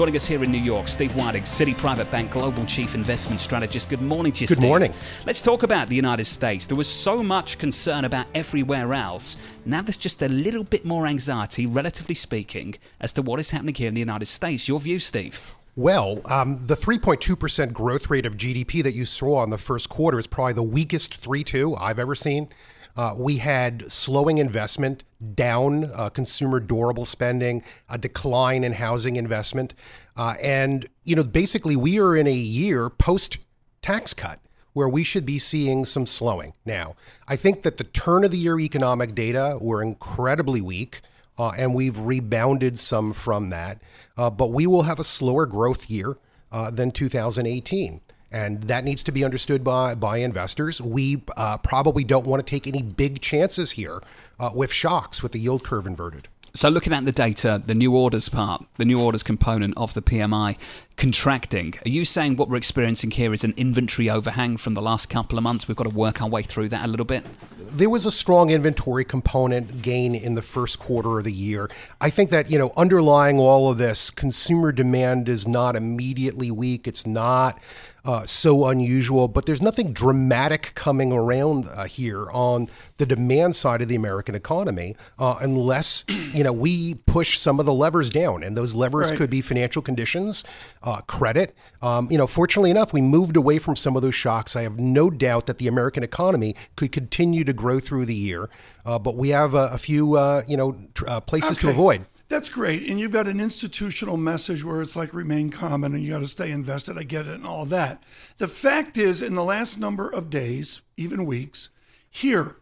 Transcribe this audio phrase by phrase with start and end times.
[0.00, 3.90] Joining us here in New York, Steve Wieting, Citi Private Bank Global Chief Investment Strategist.
[3.90, 4.66] Good morning to you, Good Steve.
[4.66, 4.94] morning.
[5.26, 6.66] Let's talk about the United States.
[6.66, 9.36] There was so much concern about everywhere else.
[9.66, 13.74] Now there's just a little bit more anxiety, relatively speaking, as to what is happening
[13.74, 14.68] here in the United States.
[14.68, 15.38] Your view, Steve?
[15.76, 20.18] Well, um, the 3.2% growth rate of GDP that you saw in the first quarter
[20.18, 22.48] is probably the weakest 3.2 I've ever seen.
[22.96, 29.74] Uh, we had slowing investment, down uh, consumer durable spending, a decline in housing investment.
[30.16, 33.38] Uh, and, you know, basically, we are in a year post
[33.82, 34.40] tax cut
[34.72, 36.52] where we should be seeing some slowing.
[36.64, 36.94] Now,
[37.26, 41.00] I think that the turn of the year economic data were incredibly weak.
[41.38, 43.80] Uh, and we've rebounded some from that.
[44.14, 46.18] Uh, but we will have a slower growth year
[46.52, 48.02] uh, than 2018.
[48.32, 50.80] And that needs to be understood by, by investors.
[50.80, 54.00] We uh, probably don't want to take any big chances here
[54.38, 56.28] uh, with shocks with the yield curve inverted.
[56.52, 60.02] So, looking at the data, the new orders part, the new orders component of the
[60.02, 60.56] PMI
[60.96, 65.08] contracting, are you saying what we're experiencing here is an inventory overhang from the last
[65.08, 65.68] couple of months?
[65.68, 67.24] We've got to work our way through that a little bit?
[67.56, 71.70] There was a strong inventory component gain in the first quarter of the year.
[72.00, 76.88] I think that, you know, underlying all of this, consumer demand is not immediately weak.
[76.88, 77.60] It's not
[78.04, 83.82] uh, so unusual, but there's nothing dramatic coming around uh, here on the demand side
[83.82, 88.42] of the American economy, uh, unless you know we push some of the levers down,
[88.42, 89.16] and those levers Right.
[89.18, 90.44] could be financial conditions,
[90.82, 91.54] uh, credit.
[91.82, 94.56] Um, you know, fortunately enough, we moved away from some of those shocks.
[94.56, 98.48] I have no doubt that the American economy could continue to grow through the year,
[98.84, 102.06] uh, but we have a, a few uh, you know tr- uh, places to avoid.
[102.30, 102.88] That's great.
[102.88, 106.28] And you've got an institutional message where it's like remain calm and you got to
[106.28, 106.96] stay invested.
[106.96, 108.04] I get it and all that.
[108.38, 111.70] The fact is, in the last number of days, even weeks,
[112.08, 112.54] here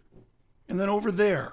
[0.71, 1.53] and then over there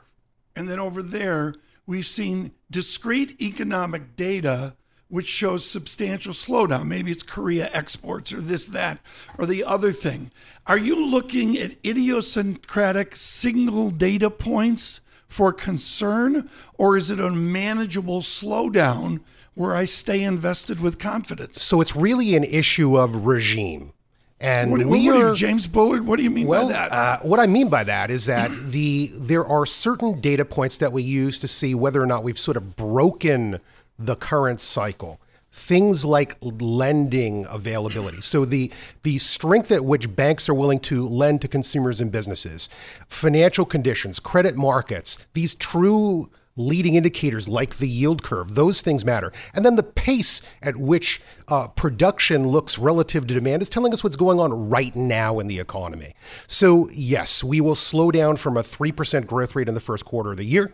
[0.56, 1.56] and then over there,
[1.86, 4.78] we've seen discrete economic data
[5.10, 6.88] which shows substantial slowdown.
[6.88, 9.00] Maybe it's Korea exports or this, that,
[9.38, 10.32] or the other thing.
[10.66, 15.02] Are you looking at idiosyncratic single data points
[15.36, 19.20] for concern, or is it a manageable slowdown
[19.54, 21.62] where I stay invested with confidence?
[21.62, 23.92] So it's really an issue of regime.
[24.40, 26.08] And What, we what are you, James Bullard?
[26.08, 26.92] What do you mean Well, by that?
[26.92, 30.94] Uh, what I mean by that is that the there are certain data points that
[30.94, 33.60] we use to see whether or not we've sort of broken
[34.00, 35.20] the current cycle.
[35.58, 38.20] Things like lending availability.
[38.20, 38.72] So the
[39.04, 42.68] the strength at which banks are willing to lend to consumers and businesses,
[43.08, 49.32] financial conditions, credit markets, these true leading indicators like the yield curve, those things matter.
[49.54, 54.04] And then the pace at which uh, production looks relative to demand is telling us
[54.04, 56.14] what's going on right now in the economy.
[56.48, 60.32] So, yes, we will slow down from a 3% growth rate in the first quarter
[60.32, 60.74] of the year.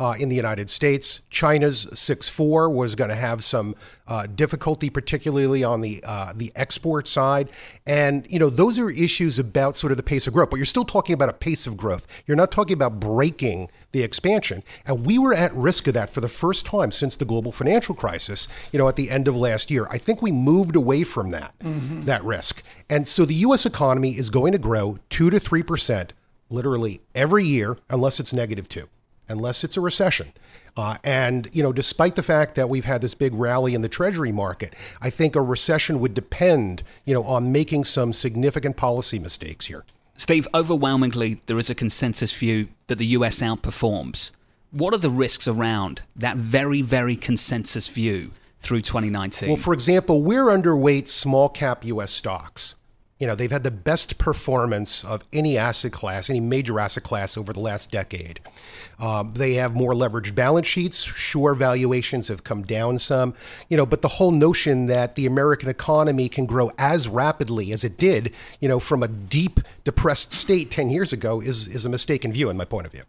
[0.00, 3.74] Uh, in the United States, China's 6.4 was going to have some
[4.08, 7.50] uh, difficulty, particularly on the uh, the export side,
[7.86, 10.48] and you know those are issues about sort of the pace of growth.
[10.48, 12.06] But you're still talking about a pace of growth.
[12.26, 16.22] You're not talking about breaking the expansion, and we were at risk of that for
[16.22, 18.48] the first time since the global financial crisis.
[18.72, 21.52] You know, at the end of last year, I think we moved away from that
[22.06, 23.66] that risk, and so the U.S.
[23.66, 26.14] economy is going to grow two to three percent
[26.48, 28.88] literally every year, unless it's negative two
[29.30, 30.32] unless it's a recession.
[30.76, 33.88] Uh, and you know, despite the fact that we've had this big rally in the
[33.88, 39.18] Treasury market, I think a recession would depend, you know, on making some significant policy
[39.18, 39.84] mistakes here.
[40.16, 44.32] Steve, overwhelmingly, there is a consensus view that the US outperforms.
[44.70, 48.30] What are the risks around that very, very consensus view
[48.60, 49.48] through 2019?
[49.48, 52.12] Well, for example, we're underweight small cap U.S.
[52.12, 52.76] stocks.
[53.20, 57.36] You know, they've had the best performance of any asset class, any major asset class
[57.36, 58.40] over the last decade.
[59.00, 61.02] Um, they have more leveraged balance sheets.
[61.02, 63.34] Sure, valuations have come down some,
[63.68, 67.82] you know, but the whole notion that the American economy can grow as rapidly as
[67.82, 71.88] it did, you know, from a deep depressed state 10 years ago is, is a
[71.88, 73.02] mistaken view in my point of view.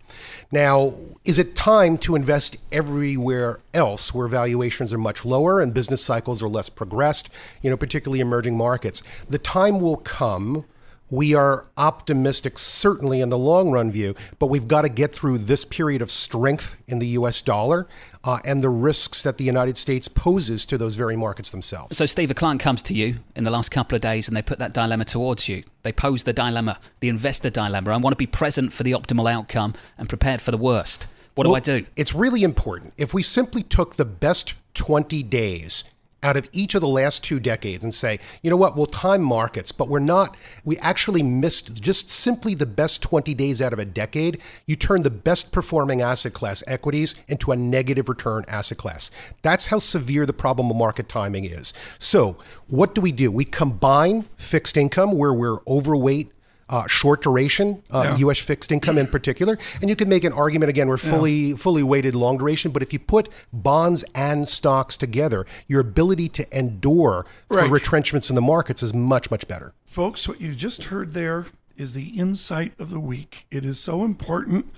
[0.52, 0.94] Now,
[1.26, 6.42] is it time to invest everywhere else where valuations are much lower and business cycles
[6.42, 7.30] are less progressed,
[7.62, 9.04] you know, particularly emerging markets?
[9.30, 10.66] The time will come.
[11.10, 15.40] We are optimistic, certainly in the long run view, but we've got to get through
[15.40, 17.86] this period of strength in the US dollar
[18.24, 21.98] uh, and the risks that the United States poses to those very markets themselves.
[21.98, 24.42] So, Steve, a client comes to you in the last couple of days and they
[24.42, 25.64] put that dilemma towards you.
[25.84, 27.92] They pose the dilemma, the investor dilemma.
[27.92, 31.08] I want to be present for the optimal outcome and prepared for the worst.
[31.36, 31.86] What do I do?
[31.98, 32.94] It's really important.
[32.98, 35.84] If we simply took the best 20 days
[36.24, 39.22] out of each of the last two decades and say, you know what, we'll time
[39.22, 43.80] markets, but we're not, we actually missed just simply the best 20 days out of
[43.80, 48.78] a decade, you turn the best performing asset class, equities, into a negative return asset
[48.78, 49.10] class.
[49.42, 51.74] That's how severe the problem of market timing is.
[51.98, 52.38] So,
[52.68, 53.32] what do we do?
[53.32, 56.32] We combine fixed income where we're overweight
[56.72, 58.40] uh, short duration, uh, U.S.
[58.40, 60.88] fixed income in particular, and you can make an argument again.
[60.88, 65.82] We're fully fully weighted long duration, but if you put bonds and stocks together, your
[65.82, 67.70] ability to endure Right.
[67.70, 69.74] retrenchments in the markets is much much better.
[69.86, 73.46] Folks, what you just heard there is the insight of the week.
[73.52, 74.72] It is so important.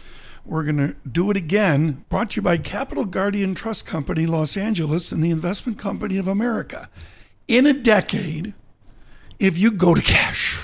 [0.45, 2.03] We're going to do it again.
[2.09, 6.27] Brought to you by Capital Guardian Trust Company, Los Angeles, and the Investment Company of
[6.27, 6.89] America.
[7.47, 8.53] In a decade,
[9.39, 10.59] if you go to cash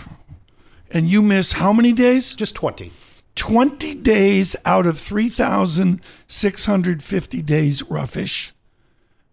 [0.91, 2.33] and you miss how many days?
[2.33, 2.91] Just twenty.
[3.35, 8.51] 20 days out of 3,650 days roughish,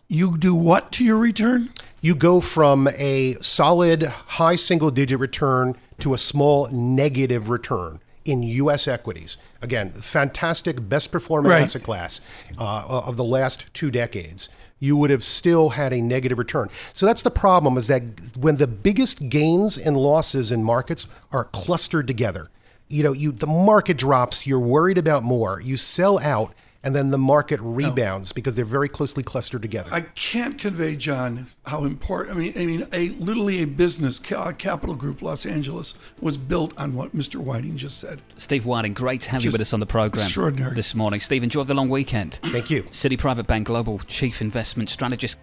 [0.08, 1.70] you do what to your return?
[2.00, 8.42] You go from a solid high single digit return to a small negative return in
[8.44, 8.86] U.S.
[8.86, 9.36] equities.
[9.62, 11.62] Again, fantastic, best performing Right.
[11.62, 12.20] asset class
[12.58, 14.48] uh, of the last two decades.
[14.78, 16.68] You would have still had a negative return.
[16.92, 18.02] So that's the problem: is that
[18.36, 22.50] when the biggest gains and losses in markets are clustered together,
[22.88, 26.52] you know, you the market drops, you're worried about more, you sell out,
[26.86, 27.64] and then the market oh.
[27.64, 29.90] rebounds because they're very closely clustered together.
[29.92, 32.36] I can't convey, John, how important.
[32.36, 36.78] I mean, I mean, a literally a business ca- capital group, Los Angeles, was built
[36.78, 37.36] on what Mr.
[37.36, 38.22] Wieting just said.
[38.36, 40.76] Steve Wieting, great to have you with us on the program extraordinary.
[40.76, 41.18] this morning.
[41.18, 42.38] Steve, enjoy the long weekend.
[42.44, 42.84] Thank you.
[42.84, 45.38] Citi Private Bank Global Chief Investment Strategist.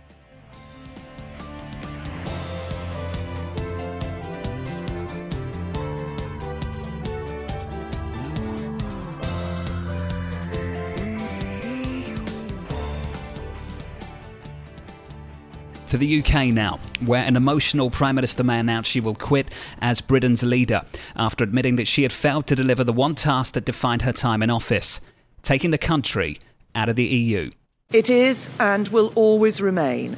[15.94, 20.02] To the UK now, where an emotional Prime Minister may announce she will quit as
[20.02, 20.82] Britain's leader
[21.16, 24.42] after admitting that she had failed to deliver the one task that defined her time
[24.42, 25.00] in office
[25.44, 26.40] taking the country
[26.74, 27.52] out of the EU.
[27.92, 30.18] It is and will always remain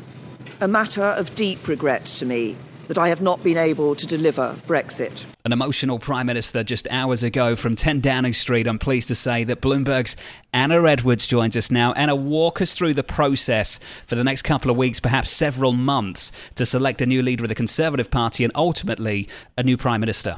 [0.61, 2.55] a matter of deep regret to me
[2.87, 5.25] that I have not been able to deliver Brexit.
[5.43, 8.67] An emotional Prime Minister just hours ago from 10 Downing Street.
[8.67, 10.15] I'm pleased to say that Bloomberg's
[10.53, 11.93] Anna Edwards joins us now.
[11.93, 16.31] Anna, walk us through the process for the next couple of weeks, perhaps several months,
[16.55, 19.27] to select a new leader of the Conservative Party and ultimately
[19.57, 20.37] a new Prime Minister.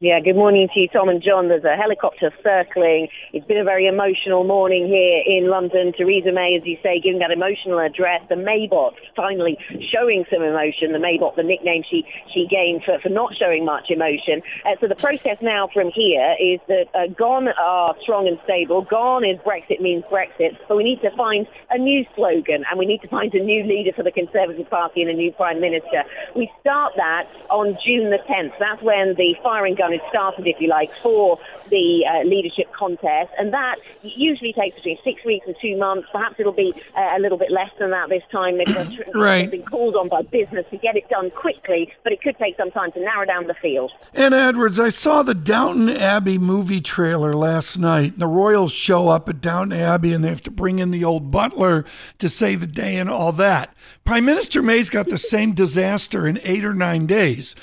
[0.00, 1.46] Yeah, good morning to you, Tom and John.
[1.46, 3.06] There's a helicopter circling.
[3.32, 5.94] It's been a very emotional morning here in London.
[5.96, 8.18] Theresa May, as you say, giving that emotional address.
[8.28, 9.56] The Maybot finally
[9.94, 10.90] showing some emotion.
[10.90, 12.02] The Maybot, the nickname she,
[12.34, 14.42] she gained for, for not showing much emotion.
[14.66, 18.82] Uh, so the process now from here is that uh, gone are strong and stable.
[18.82, 20.58] Gone is Brexit means Brexit.
[20.66, 23.62] But we need to find a new slogan and we need to find a new
[23.62, 26.02] leader for the Conservative Party and a new Prime Minister.
[26.34, 28.58] We start that on June the 10th.
[28.58, 31.38] That's when the firing gun is started, if you like, for
[31.70, 33.32] the uh, leadership contest.
[33.38, 36.08] And that usually takes between six weeks and two months.
[36.12, 38.58] Perhaps it'll be uh, a little bit less than that this time.
[38.58, 38.74] They've,
[39.14, 39.42] Right.
[39.42, 42.56] they've been called on by business to get it done quickly, but it could take
[42.56, 43.92] some time to narrow down the field.
[44.12, 48.18] Anna Edwards, I saw the Downton Abbey movie trailer last night.
[48.18, 51.30] The royals show up at Downton Abbey and they have to bring in the old
[51.30, 51.84] butler
[52.18, 53.74] to save the day and all that.
[54.04, 57.54] Prime Minister May's got the same disaster in eight or nine days.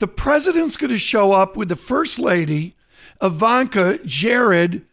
[0.00, 2.72] The president's going to show up with the first lady,
[3.22, 4.86] Ivanka, Jared,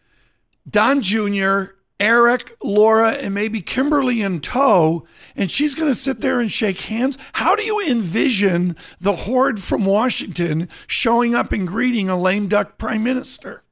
[0.68, 6.40] Don Jr., Eric, Laura, and maybe Kimberly in tow, and she's going to sit there
[6.40, 7.16] and shake hands.
[7.32, 12.76] How do you envision the horde from Washington showing up and greeting a lame duck
[12.76, 13.64] prime minister?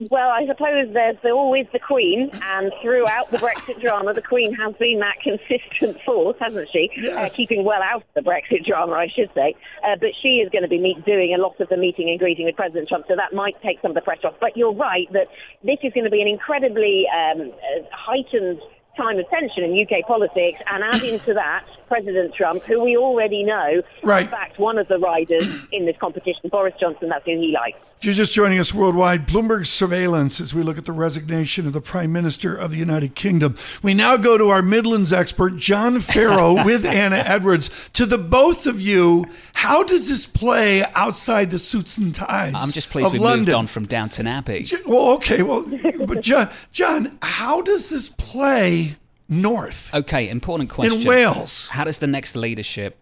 [0.00, 4.72] Well, I suppose there's always the Queen, and throughout the Brexit drama, the Queen has
[4.76, 6.88] been that consistent force, hasn't she?
[7.10, 9.56] Uh, keeping well out of the Brexit drama, I should say.
[9.84, 12.18] Uh, but she is going to be meet, doing a lot of the meeting and
[12.18, 14.36] greeting with President Trump, so that might take some of the pressure off.
[14.40, 15.26] But you're right that
[15.64, 18.60] this is going to be an incredibly um, uh, heightened
[18.98, 23.42] time of tension in UK politics, and add into that President Trump, who we already
[23.44, 24.24] know, Right.
[24.26, 27.78] in fact, one of the riders in this competition, Boris Johnson, that's who he likes.
[27.98, 31.72] If you're just joining us worldwide, Bloomberg surveillance as we look at the resignation of
[31.72, 33.56] the Prime Minister of the United Kingdom.
[33.82, 37.70] We now go to our Midlands expert, John Ferro, with Anna Edwards.
[37.94, 39.24] To the both of you,
[39.54, 43.40] how does this play outside the suits and ties I'm just pleased of we London?
[43.46, 44.66] moved on from Downton Abbey.
[44.86, 45.64] Well, okay, well,
[46.06, 48.87] but John, John, how does this play
[49.28, 49.92] north?
[49.94, 51.00] Okay, important question.
[51.00, 51.68] In Wales.
[51.68, 52.96] How does the next leadership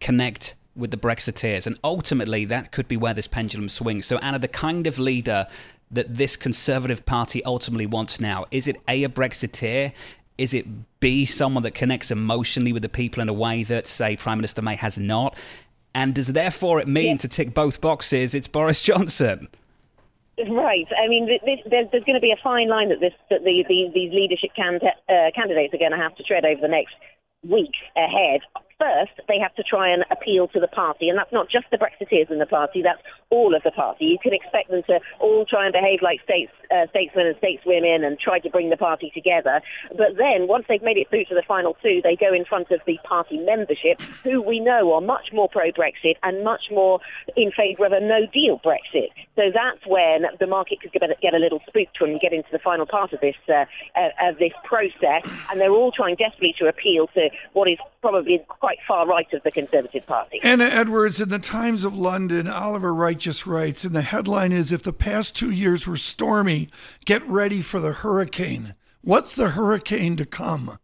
[0.00, 1.66] connect with the Brexiteers.
[1.66, 4.06] And ultimately, that could be where this pendulum swings.
[4.06, 5.46] So, Anna, the kind of leader
[5.90, 9.92] that this Conservative Party ultimately wants now, is it A, a Brexiteer?
[10.36, 10.66] Is it
[11.00, 14.60] B, someone that connects emotionally with the people in a way that, say, Prime Minister
[14.60, 15.36] May has not?
[15.94, 17.16] And does therefore it mean Yeah.
[17.18, 19.48] to tick both boxes, it's Boris Johnson?
[20.38, 20.86] Right.
[20.92, 24.12] I mean, there's going to be a fine line that this that the, the, these
[24.12, 26.92] leadership can- uh, candidates are going to have to tread over the next
[27.42, 28.40] weeks ahead.
[28.78, 31.78] First, they have to try and appeal to the party, and that's not just the
[31.78, 34.04] Brexiteers in the party; that's all of the party.
[34.04, 38.04] You can expect them to all try and behave like states, uh, statesmen and stateswomen
[38.04, 39.62] and try to bring the party together.
[39.96, 42.70] But then, once they've made it through to the final two, they go in front
[42.70, 47.00] of the party membership, who we know are much more pro-Brexit and much more
[47.34, 49.08] in favour of a no-deal Brexit.
[49.36, 52.58] So that's when the market could get a, little spooked when we get into the
[52.58, 53.64] final part of this uh,
[53.96, 58.44] uh, of this process, and they're all trying desperately to appeal to what is probably
[58.66, 60.40] quite far right of the Conservative Party.
[60.42, 64.72] Anna Edwards in the Times of London, Oliver Wright just writes, and the headline is
[64.72, 66.68] If the past two years were stormy,
[67.04, 68.74] get ready for the hurricane.
[69.02, 70.80] What's the hurricane to come?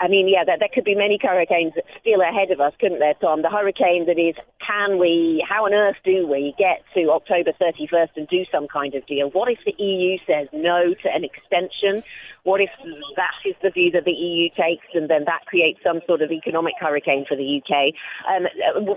[0.00, 3.12] I mean, yeah, there, there could be many hurricanes still ahead of us, couldn't there,
[3.20, 3.42] Tom?
[3.42, 8.10] The hurricane that is, can we, how on earth do we get to October 31st
[8.16, 9.30] and do some kind of deal?
[9.30, 12.02] What if the EU says no to an extension?
[12.46, 12.70] What if
[13.16, 16.30] that is the view that the EU takes and then that creates some sort of
[16.30, 17.90] economic hurricane for the UK?
[18.30, 18.46] Um,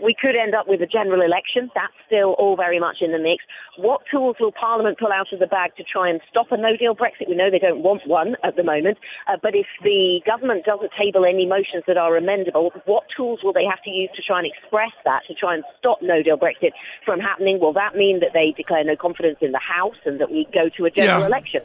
[0.03, 1.71] we could end up with a general election.
[1.73, 3.43] That's still all very much in the mix.
[3.75, 6.93] What tools will Parliament pull out of the bag to try and stop a no-deal
[6.93, 7.27] Brexit?
[7.27, 10.91] We know they don't want one at the moment, uh, but if the government doesn't
[10.93, 14.37] table any motions that are amendable, what tools will they have to use to try
[14.37, 16.71] and express that, to try and stop no-deal Brexit
[17.05, 17.59] from happening?
[17.59, 20.69] Will that mean that they declare no confidence in the House and that we go
[20.77, 21.27] to a general Yeah.
[21.27, 21.61] election?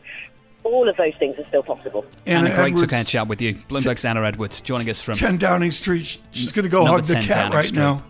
[0.64, 2.06] All of those things are still possible.
[2.26, 3.54] Anna, great to Edwards, catch up with you.
[3.54, 6.18] Bloomberg's Anna Edwards joining us from 10 Downing Street.
[6.30, 7.78] She's going to go hug the cat Downing right Street.
[7.78, 8.02] now.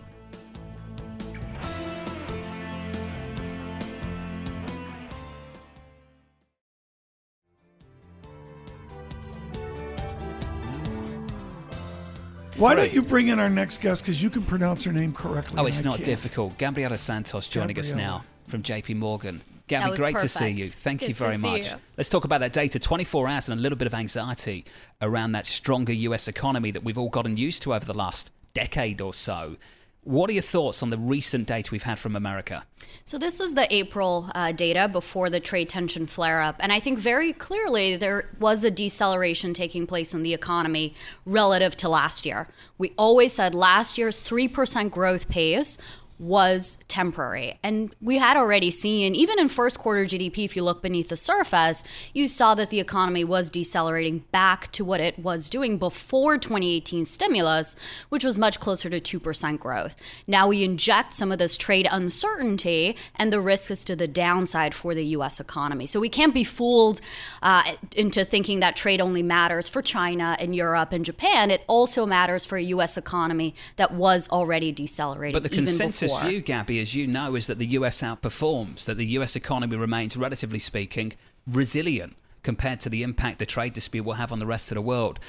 [12.65, 15.59] Why don't you bring in our next guest because you can pronounce her name correctly?
[15.59, 16.57] Oh, it's not difficult.
[16.57, 18.09] Gabriela Santos joining us Gabriela.
[18.09, 19.39] now from JP Morgan.
[19.67, 20.57] Gabby, That was great to see perfect.
[20.57, 20.65] you.
[20.65, 21.69] Thank you Good to very see much.
[21.71, 21.77] you.
[21.95, 24.65] Let's talk about that data 24 hours and a little bit of anxiety
[24.99, 28.99] around that stronger US economy that we've all gotten used to over the last decade
[28.99, 29.57] or so.
[30.05, 32.63] What are your thoughts on the recent data we've had from America?
[33.03, 36.79] So this is the April uh, data before the trade tension flare up, and I
[36.79, 40.93] think very clearly there was a deceleration taking place in the economy
[41.25, 42.47] relative to last year.
[42.77, 45.79] We always said last year's three percent growth pace
[46.17, 47.59] was temporary.
[47.61, 51.17] And we had already seen, even in first quarter GDP, if you look beneath the
[51.17, 56.37] surface, you saw that the economy was decelerating back to what it was doing before
[56.37, 57.75] 2018 stimulus,
[58.09, 59.95] which was much closer to 2% growth.
[60.25, 64.73] Now we inject some of this trade uncertainty, and the risk is to the downside
[64.73, 65.85] for the US economy.
[65.85, 67.01] So we can't be fooled
[67.41, 67.63] uh,
[67.95, 71.51] into thinking that trade only matters for China and Europe and Japan.
[71.51, 75.33] It also matters for a US economy that was already decelerating.
[75.33, 76.29] But the even consensus before.
[76.29, 80.17] view, Gabby, as you know, is that the US outperforms, that the US economy remains,
[80.17, 81.13] relatively speaking,
[81.47, 84.81] resilient compared to the impact the trade dispute will have on the rest of the
[84.81, 85.19] world.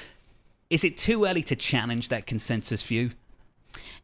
[0.69, 3.11] Is it too early to challenge that consensus view?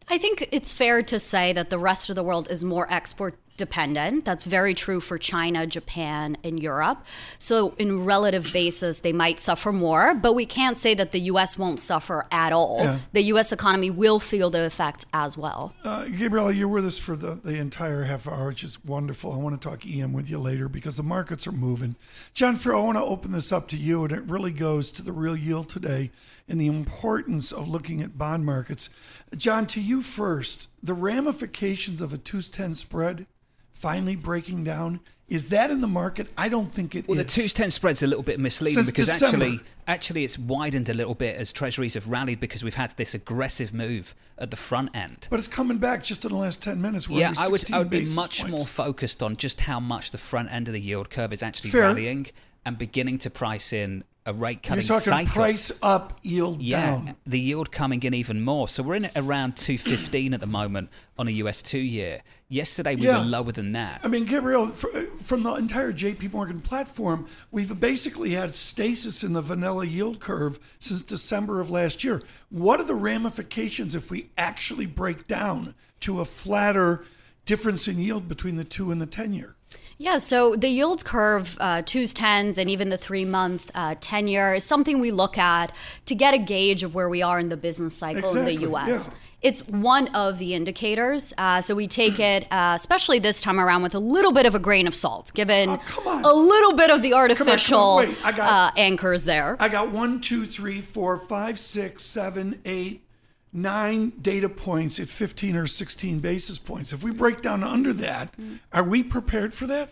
[0.08, 3.36] I think it's fair to say that the rest of the world is more export
[3.56, 4.24] dependent.
[4.24, 7.04] That's very true for China, Japan, and Europe.
[7.38, 11.58] So, in relative basis, they might suffer more, but we can't say that the US
[11.58, 12.80] won't suffer at all.
[12.80, 12.98] Yeah.
[13.12, 15.74] The US economy will feel the effects as well.
[15.84, 19.32] Uh, Gabriela, you're with us for the, the entire half hour, which is wonderful.
[19.32, 21.96] I want to talk EM with you later because the markets are moving.
[22.34, 25.02] John Farrell, I want to open this up to you, and it really goes to
[25.02, 26.10] the real yield today
[26.48, 28.90] and the importance of looking at bond markets.
[29.36, 33.26] John, to you first, the ramifications of a 210 spread
[33.72, 35.00] finally breaking down.
[35.28, 36.28] Is that in the market?
[36.36, 37.08] I don't think it is.
[37.08, 39.46] Well, the two ten spread's a little bit misleading Since because December.
[39.46, 43.14] actually, actually, it's widened a little bit as treasuries have rallied because we've had this
[43.14, 45.28] aggressive move at the front end.
[45.30, 47.08] But it's coming back just in the last 10 minutes.
[47.08, 48.58] Yeah, I would, I would be much points.
[48.58, 51.70] more focused on just how much the front end of the yield curve is actually
[51.70, 51.82] Fair.
[51.82, 52.26] rallying
[52.66, 55.32] and beginning to price in a rate You're cutting talking cycle.
[55.32, 57.16] price up, yield yeah, down.
[57.26, 58.68] the yield coming in even more.
[58.68, 62.22] So we're in around 215 at the moment on a US two year.
[62.48, 63.18] Yesterday we Yeah.
[63.18, 64.00] were lower than that.
[64.04, 69.32] I mean, Gabriel, fr- from the entire JP Morgan platform, we've basically had stasis in
[69.32, 72.22] the vanilla yield curve since December of last year.
[72.48, 77.04] What are the ramifications if we actually break down to a flatter
[77.44, 79.56] difference in yield between the two and the 10 year?
[80.02, 84.26] Yeah, so the yield curve, uh, twos, tens, and even the three month uh, 10
[84.26, 85.70] year is something we look at
[86.06, 89.08] to get a gauge of where we are in the business cycle in the US.
[89.10, 89.14] yeah.
[89.42, 91.32] It's one of the indicators.
[91.38, 94.56] Uh, so we take it, uh, especially this time around, with a little bit of
[94.56, 98.32] a grain of salt, given Oh, a little bit of the on, artificial wait, I
[98.32, 99.56] got- uh, anchors there.
[99.60, 103.04] I got one, two, three, four, five, six, seven, eight,
[103.52, 106.92] nine data points at 15 or 16 basis points.
[106.92, 108.58] If we break down under that, mm.
[108.72, 109.90] are we prepared for that?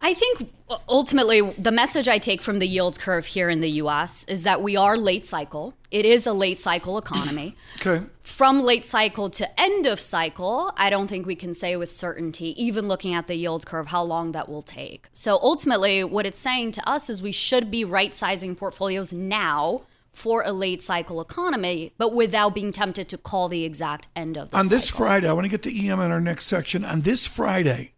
[0.00, 0.52] I think
[0.88, 4.62] ultimately the message I take from the yield curve here in the US is that
[4.62, 5.74] we are late cycle.
[5.90, 7.56] It is a late cycle economy.
[7.80, 8.04] Okay.
[8.22, 12.60] From late cycle to end of cycle, I don't think we can say with certainty,
[12.62, 15.08] even looking at the yield curve, how long that will take.
[15.12, 19.82] So ultimately, what it's saying to us is we should be right sizing portfolios now
[20.12, 24.50] for a late cycle economy, but without being tempted to call the exact end of
[24.50, 24.90] the On this.
[24.90, 26.84] Friday, I want to get to EM in our next section.
[26.84, 27.92] On this Friday,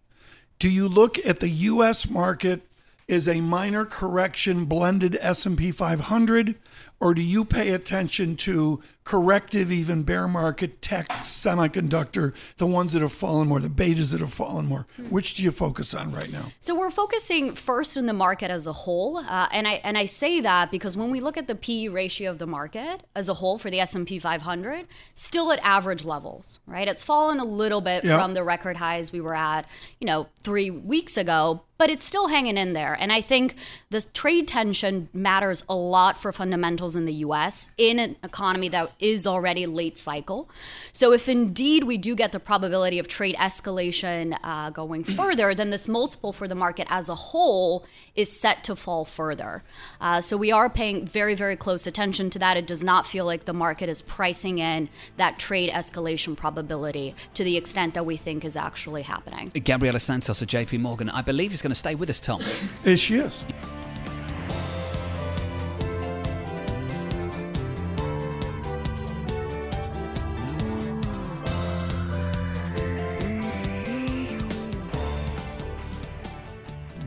[0.58, 2.08] do you look at the U.S.
[2.08, 2.62] market
[3.08, 6.54] as a minor correction blended S&P 500,
[7.00, 13.02] or do you pay attention to corrective, even bear market tech, semiconductor, the ones that
[13.02, 14.86] have fallen more, the betas that have fallen more?
[15.08, 16.46] Which do you focus on right now?
[16.58, 20.06] So we're focusing first in the market as a whole, uh, and I and I
[20.06, 23.34] say that because when we look at the PE ratio of the market as a
[23.34, 26.86] whole for the S and P 500, still at average levels, right?
[26.88, 28.18] It's fallen a little bit Yeah.
[28.18, 29.66] from the record highs we were at,
[30.00, 32.94] you know, three weeks ago, but it's still hanging in there.
[32.98, 33.54] And I think
[33.90, 37.68] the trade tension matters a lot for fundamentals in the U.S.
[37.78, 40.48] in an economy that is already late cycle.
[40.92, 45.70] So if indeed we do get the probability of trade escalation uh, going further, then
[45.70, 49.62] this multiple for the market as a whole is set to fall further.
[50.00, 52.56] Uh, so we are paying very, very close attention to that.
[52.56, 57.44] It does not feel like the market is pricing in that trade escalation probability to
[57.44, 59.52] the extent that we think is actually happening.
[59.64, 62.42] Gabriela Santos of JP Morgan, I believe, is going to stay with us, Tom.
[62.84, 63.44] Yes, she is.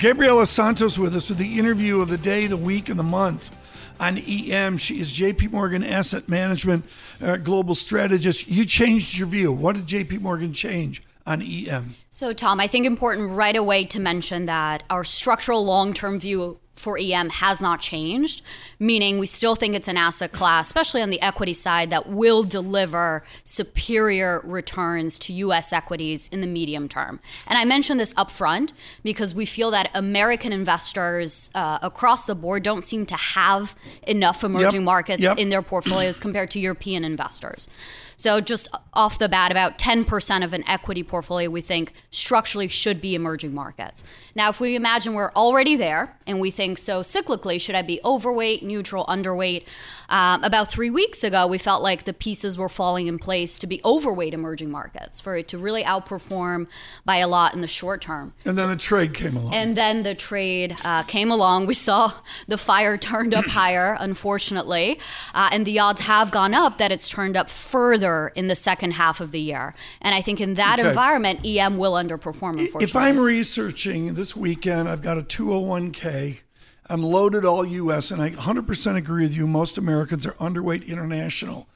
[0.04, 3.56] Gabriela Santos with us with the interview of the day, the week, and the month
[4.02, 4.76] on EM.
[4.76, 6.84] She is JP Morgan Asset Management
[7.22, 8.46] uh, Global Strategist.
[8.50, 9.54] You changed your view.
[9.54, 11.96] What did JP Morgan change on EM?
[12.10, 16.60] So, Tom, I think important right away to mention that our structural long term view
[16.76, 18.42] for EM has not changed,
[18.80, 22.42] meaning we still think it's an asset class, especially on the equity side, that will
[22.42, 27.20] deliver superior returns to US equities in the medium term.
[27.46, 32.64] And I mention this upfront because we feel that American investors uh, across the board
[32.64, 33.76] don't seem to have
[34.08, 34.84] enough emerging Yep.
[34.84, 35.38] markets Yep.
[35.38, 37.70] in their portfolios compared to European investors.
[38.24, 43.02] So, just off the bat, about 10% of an equity portfolio we think structurally should
[43.02, 44.02] be emerging markets.
[44.34, 48.00] Now, if we imagine we're already there and we think so cyclically, should I be
[48.06, 49.66] overweight, neutral, underweight?
[50.08, 53.68] Um, about three weeks ago, we felt like the pieces were falling in place to
[53.68, 56.68] be overweight emerging markets for it to really outperform
[57.04, 58.34] by a lot in the short term.
[58.46, 59.54] And then the trade came along.
[59.54, 61.66] And then the trade uh, came along.
[61.66, 62.14] We saw
[62.48, 65.00] the fire turned up higher, unfortunately.
[65.34, 68.92] Uh, and the odds have gone up that it's turned up further in the second
[68.92, 69.74] half of the year.
[70.02, 70.90] And I think in that Okay.
[70.90, 72.84] environment, EM will underperform, unfortunately.
[72.86, 76.40] If I'm researching this weekend, I've got a 201k.
[76.90, 79.48] I'm loaded all US, and I 100% agree with you.
[79.48, 81.68] Most Americans are underweight international.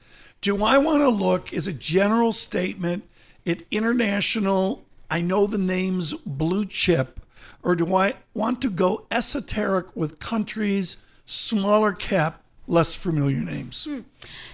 [0.42, 3.04] Do I want to look as a general statement
[3.46, 7.20] at international, I know the names blue chip,
[7.64, 13.88] or do I want to go esoteric with countries, smaller cap, less familiar names?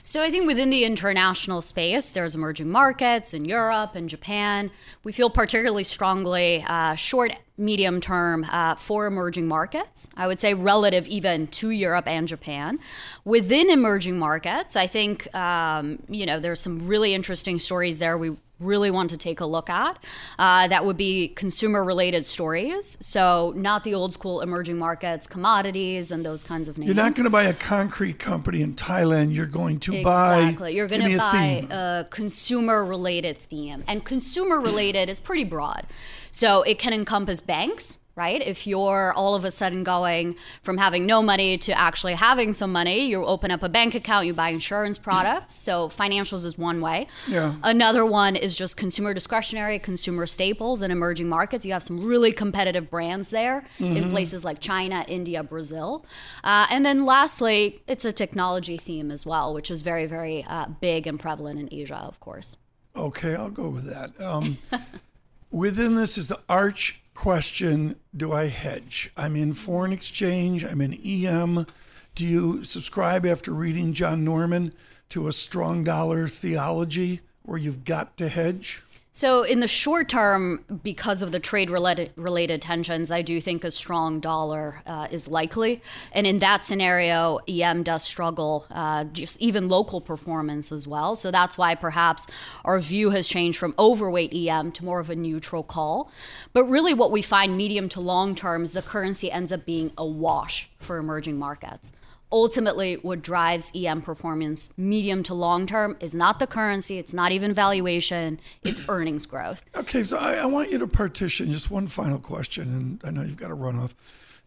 [0.01, 4.71] So I think within the international space, there's emerging markets in Europe and Japan.
[5.03, 10.07] We feel particularly strongly uh, short, medium term uh, for emerging markets.
[10.17, 12.79] I would say relative even to Europe and Japan.
[13.25, 18.17] Within emerging markets, I think um, you know there's some really interesting stories there.
[18.17, 20.03] We really want to take a look at.
[20.39, 22.97] Uh, that would be consumer related stories.
[23.01, 26.87] So, not the old school emerging markets, commodities, and those kinds of names.
[26.87, 29.33] You're not going to buy a concrete company in Thailand.
[29.33, 30.39] You're going to buy.
[30.39, 30.75] Exactly.
[30.75, 31.71] You're going to buy theme.
[31.71, 33.83] a consumer related theme.
[33.87, 35.85] And consumer related is pretty broad.
[36.31, 38.45] So it can encompass banks, right?
[38.45, 42.71] If you're all of a sudden going from having no money to actually having some
[42.71, 45.55] money, you open up a bank account, you buy insurance products.
[45.55, 47.07] So financials is one way.
[47.27, 47.55] Yeah.
[47.63, 51.65] Another one is just consumer discretionary, consumer staples in emerging markets.
[51.65, 56.05] You have some really competitive brands there in places like China, India, Brazil.
[56.43, 60.67] Uh, and then lastly, it's a technology theme as well, which is very, very uh,
[60.81, 62.57] big and prevalent in Asia, of course.
[62.95, 64.11] Okay, I'll go with that.
[64.21, 64.57] Um,
[65.51, 69.11] within this is the arch question Do I hedge?
[69.15, 71.67] I'm in foreign exchange, I'm in EM.
[72.15, 74.73] Do you subscribe after reading John Norman
[75.09, 78.81] to a strong dollar theology, where you've got to hedge?
[79.15, 83.69] So, in the short term, because of the trade related, tensions, I do think a
[83.69, 85.83] strong dollar uh, is likely.
[86.13, 91.15] And in that scenario, EM does struggle, uh, just even local performance as well.
[91.15, 92.25] So, that's why perhaps
[92.65, 96.11] our view has changed from overweight EM to more of a neutral call.
[96.51, 99.91] But really, what we find medium to long term is the currency ends up being
[99.95, 101.93] a wash for emerging markets
[102.33, 107.31] ultimately what drives EM performance medium to long term is not the currency, it's not
[107.31, 109.63] even valuation, it's earnings growth.
[109.75, 113.21] Okay, so I, I, want you to partition just one final question, and I know
[113.21, 113.95] you've got to run off.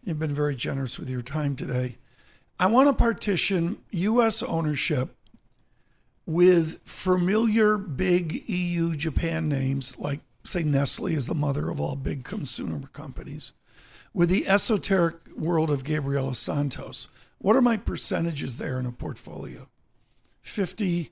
[0.03, 1.97] You've been very generous with your time today.
[2.59, 4.43] I want to partition U.S.
[4.43, 5.15] ownership
[6.25, 12.25] with familiar big EU Japan names like, say, Nestle is the mother of all big
[12.25, 13.53] consumer companies,
[14.13, 17.07] with the esoteric world of Gabriela Santos
[17.39, 19.67] what are my percentages there in a portfolio?
[20.41, 21.11] 50,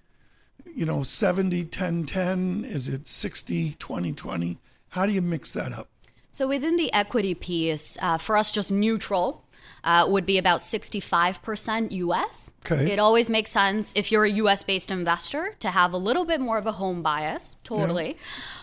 [0.73, 2.65] you know, 70, 10, 10?
[2.65, 4.57] Is it 60, 20, 20?
[4.89, 5.89] How do you mix that up?
[6.31, 9.41] So within the equity piece, uh, for us, just neutral.
[9.83, 12.53] Uh, would be about 65% US.
[12.65, 12.91] Okay.
[12.91, 16.41] It always makes sense if you're a US based investor to have a little bit
[16.41, 18.17] more of a home bias, totally.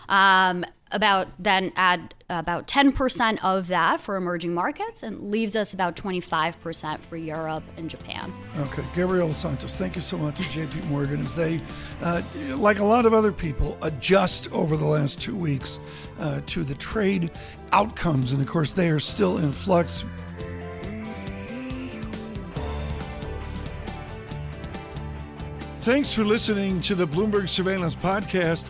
[0.09, 0.49] Yeah.
[0.49, 5.95] Um, about then add about 10% of that for emerging markets and leaves us about
[5.95, 8.31] 25% for Europe and Japan.
[8.59, 11.59] Okay, Gabriel Santos, thank you so much to JP Morgan as they,
[12.01, 12.21] uh,
[12.55, 15.79] like a lot of other people, adjust over the last two weeks
[16.19, 17.31] uh, to the trade
[17.71, 18.33] outcomes.
[18.33, 20.05] And of course, they are still in flux.
[25.81, 28.69] Thanks for listening to the Bloomberg Surveillance Podcast.